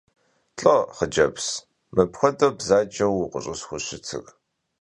[0.57, 1.47] Lh'o, xhıcebz,
[1.95, 4.25] mıpxuedeu bzaceu vukhış'ısxuşıtır?